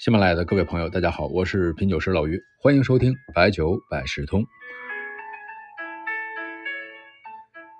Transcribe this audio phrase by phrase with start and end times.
[0.00, 4.42] 喜马拉雅的各位朋友，大家好，我是品酒师老于，欢迎收听白酒百事通。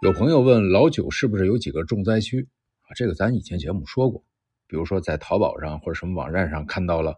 [0.02, 2.46] 有朋友问老酒是不是有几个重灾区
[2.82, 2.92] 啊？
[2.94, 4.22] 这个咱以前节目说过，
[4.66, 7.14] 比如说在淘宝上或者什么网站上看到了，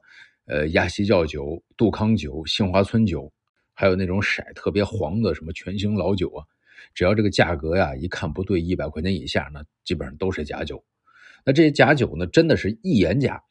[0.46, 3.32] 呃，鸭西窖酒、杜康酒、杏花村酒，
[3.74, 6.46] 还有那种色特别黄的什么全兴老酒啊，
[6.94, 10.84] 只要这个价格呀一看不对，一百块钱以下呢，基本上都是假酒。
[11.44, 13.42] 那这些假酒呢，真的是一眼假。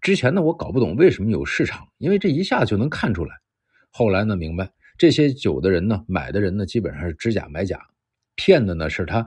[0.00, 3.36] 之前呢，我搞不懂为什么有市场，因为这一下就能看出来。
[3.90, 7.80] 后来呢，明白这些酒的人呢，买的人呢，基本上是知假买假，
[8.34, 9.26] 骗的呢是他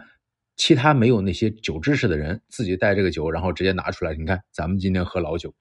[0.55, 4.13] 其他没有那些酒知识的人，自己带这个酒，然后直接拿出来。
[4.15, 5.53] 你看，咱们今天喝老酒。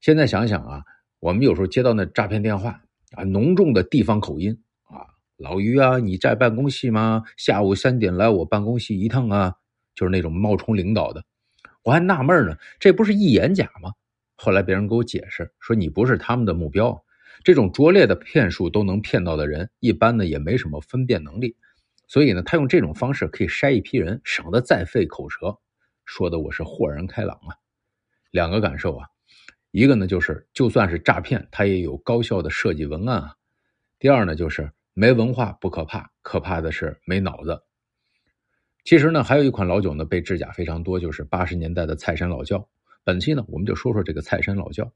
[0.00, 0.82] 现在想想啊，
[1.18, 5.04] 我们有时候接到那诈骗电话啊，浓重的地方口音啊，
[5.36, 7.24] 老于啊，你在办公室吗？
[7.36, 9.54] 下午三点来我办公室一趟啊，
[9.94, 11.24] 就是那种冒充领导的。
[11.82, 13.92] 我还纳闷呢，这不是一眼假吗？
[14.36, 17.04] 后来别人给我解释说，你不是他们的目标。
[17.42, 21.56] 这种拙劣的骗术都能骗到的人，一般呢也没什么分辨能力，
[22.06, 25.58] 所以呢，他用这种方式可以筛一批人，省得再费口舌。
[26.04, 27.56] 说的我是豁然开朗啊。
[28.30, 29.06] 两个感受啊，
[29.70, 33.36] 一个呢就是就算是诈骗，他也有高效的设计文案啊。
[33.98, 37.62] 第二呢就是没文化不可怕，可怕的是没脑子。
[38.84, 42.66] 其实呢，还有一款老酒呢，被制假非常多，就是八十年代的蔡山老窖。
[43.04, 44.90] 本期呢，我们就说说这个蔡山老窖。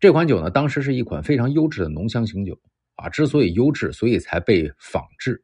[0.00, 2.58] 这款酒呢，当时是一款非常优质的浓香型酒
[2.96, 3.08] 啊。
[3.08, 5.42] 之所以优质，所以才被仿制。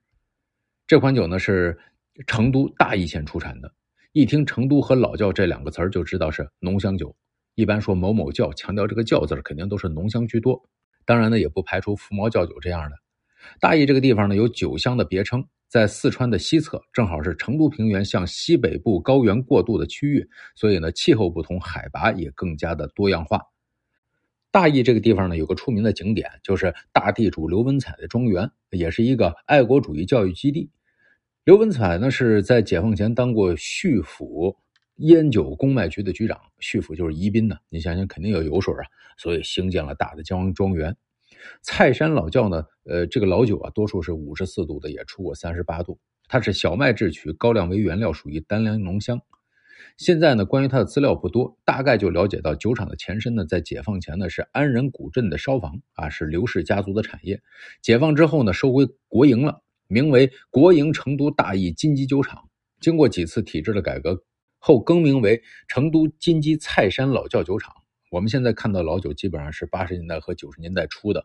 [0.86, 1.78] 这款酒呢，是
[2.26, 3.72] 成都大邑县出产的。
[4.12, 7.14] 一听成都和老窖这两个词儿，就知道是浓香酒。
[7.54, 10.62] 一般说某某窖，强调这个窖字肯定都是浓香居多。
[11.04, 12.96] 当然呢，也不排除福毛窖酒这样的。
[13.60, 15.46] 大邑这个地方呢，有酒乡的别称。
[15.72, 23.40] 在四川的西侧，正好是成都平原向西北部高原过渡的区域，所以呢，气候不同，海拔也更加的多样化。
[24.50, 30.70] 大邑这个地方呢，有个出名的景点，就是大地主刘文彩的庄园，也是一个爱国主义教育基地。
[31.44, 34.54] 刘文彩呢，是在解放前当过叙府
[34.96, 38.84] 烟酒公卖局的局长，叙府就是宜宾呢，你想想肯定有油水啊，
[39.16, 40.94] 所以兴建了大的江庄园。
[41.62, 45.98] 蔡山老窖呢，呃，这个老酒啊，多数是五十四度的，也出过三十八度。
[46.28, 49.20] 它是小麦制曲，高粱为原料，属于单粮浓香。
[49.98, 57.42] 现在呢，关于它的资料不多，大概就了解到酒厂的前身呢，在解放前呢是安仁古镇的烧坊啊，是刘氏家族的产业。
[57.82, 62.48] 解放之后呢，收归国营了，名为国营成都大邑金鸡酒厂。
[62.80, 64.22] 经过几次体制的改革
[64.58, 67.74] 后，更名为成都金鸡蔡山老窖酒厂。
[68.12, 71.24] 我们现在看到老酒基本上是八十年代和九十年代初的，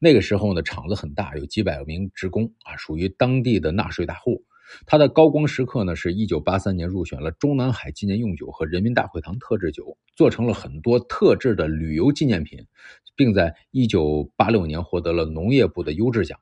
[0.00, 4.42] 那个时候呢，厂子很大，有几百名职工啊，属于当地的纳税大户。
[4.86, 12.66] 它的高光时刻呢，是一九八三年入选了中南海纪念用酒和人民大会堂特制酒，做成了很多特制的旅游纪念品，
[13.14, 16.40] 并在一九八六年获得了农业部的优质奖。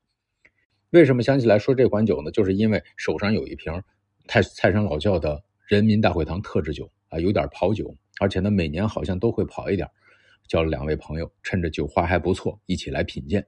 [0.89, 2.31] 为什么想起来说这款酒呢？
[2.31, 3.83] 就是因为手上有一瓶
[4.27, 7.94] 泰蔡山老窖的人民大会堂特制酒啊，有点跑酒。
[8.20, 9.88] 而且呢，每年好像都会跑一点，
[10.47, 13.47] 叫了两位朋友，趁着酒花还不错，一起来品鉴。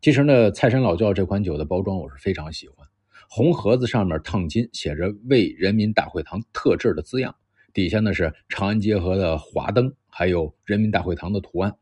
[0.00, 2.86] 其实呢，蔡山老窖这款酒的包装我是非常喜欢，
[3.28, 7.34] 红盒子上面烫金，写着“为人民大会堂特制”的字样，
[7.72, 11.74] 底下呢是长安街河的华灯，还有人民大会堂的图案。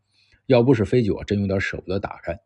[0.47, 2.39] 要不是飞酒啊，真有点舍不得打开。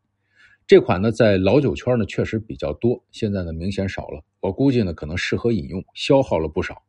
[0.67, 4.23] 这款呢，在老酒圈呢确实比较多，现在呢明显少了。
[4.41, 6.83] 我估计呢，可能适合饮用，消耗了不少。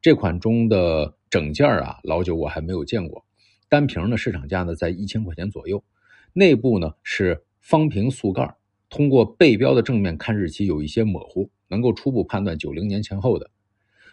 [0.00, 3.24] 这款中的整件啊，老酒我还没有见过，
[3.66, 5.82] 单瓶呢市场价呢在一千块钱左右，
[6.34, 8.54] 内部呢是方瓶塑盖，
[8.90, 13.50] 通过背标的正面看日期有一些模糊，能够初步判断九零年前后的。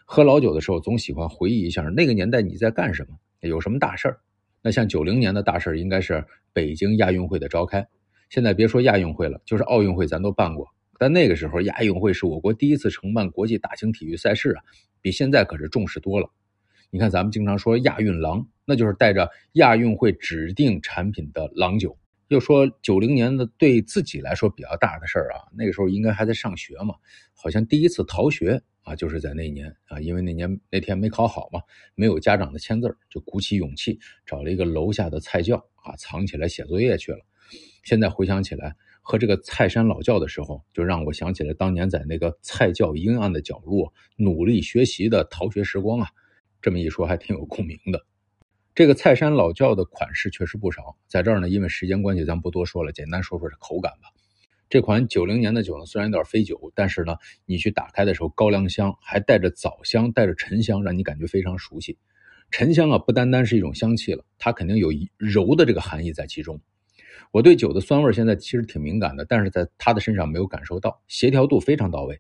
[0.06, 4.22] 喝老酒的时候总喜欢回忆一下那个年代你在干什么，有什么大事儿。
[4.62, 7.86] 那像九零年的大事儿应该是北京亚运会的召开，
[8.30, 10.66] 现在别说亚运会了，就是奥运会咱都办过。
[10.98, 14.64] 但那个时候，亚运会是我国第一次承办国际大型体育赛事啊，
[15.02, 16.30] 比现在可是重视多了。
[16.92, 21.98] 你看，咱们经常说亚运郎，那就是带着亚运会指定产品的郎酒。
[22.30, 26.96] 又说九零年的对自己来说比较大的事儿啊，那个时候应该还在上学嘛，
[27.34, 31.62] 好像第一次逃学啊，就是在那年啊，因为那年那天没考好嘛，
[31.96, 37.20] 没有家长的签字儿，就鼓起勇气找了一个楼下的菜窖啊，藏起来写作业去了。
[37.84, 38.76] 现在回想起来。
[39.02, 46.10] 和这个泰山老窖的时候，就让我想起了当年在那个菜窖阴暗的角落努力学习的逃学时光啊。
[46.62, 48.06] 这么一说，还挺有共鸣的。
[48.76, 54.10] 这个蔡山老窖的款式确实不少，在这儿呢，因为时间关系，咱不多说了，简单说说这口感吧。
[54.70, 57.16] 这款九零年的酒呢，虽然有点飞酒，但是呢，
[57.46, 61.98] 你去打开的时候，高粱香还带着枣香，带着沉香，让你感觉非常熟悉。
[62.52, 66.60] 沉香啊，不单单是一种香气了，它肯定有柔的这个含义在其中。
[67.32, 72.20] 我对酒的酸味现在其实挺敏感的，但是在它的身上没有感受到，协调度非常到位。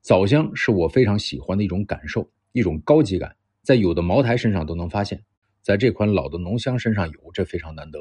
[0.00, 3.34] 枣香是我非常喜欢的一种感受，一种高级感，
[3.68, 5.22] 在有的茅台身上都能发现，
[5.60, 8.00] 在这款老的浓香身上有，这非常难得。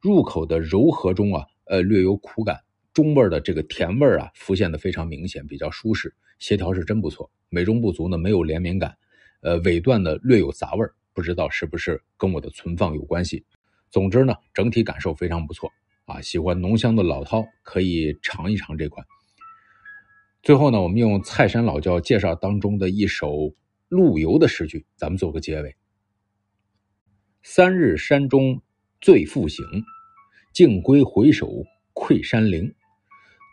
[0.00, 7.30] 入口的柔和中啊，呃，略有苦感，中味的这个甜味啊，浮现的非常明显，比较舒适，协调是真不错。
[7.50, 8.96] 美中不足呢，没有连绵感，
[9.42, 13.44] 呃，尾段呢略有杂味不知道是不是跟我的存放有关系。
[13.92, 15.70] 总之呢，整体感受非常不错
[16.06, 16.20] 啊！
[16.20, 19.06] 喜欢浓香的老饕可以尝一尝这款。
[20.42, 23.54] 最后呢，我们用蔡山老窖介绍当中的一首
[23.90, 25.74] 陆游的诗句，咱们做个结尾：
[27.42, 28.62] 三日山中
[29.00, 29.66] 醉复醒，
[30.54, 32.72] 径归回首愧山林。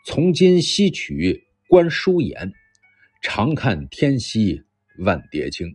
[0.06, 2.52] 从今西曲观书眼，
[3.20, 4.62] 常看天溪
[5.00, 5.74] 万叠青。